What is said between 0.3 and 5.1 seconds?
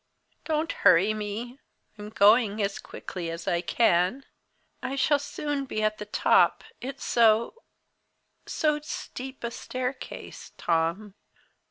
"Don't hurry me! I'm going as quickly as I can. I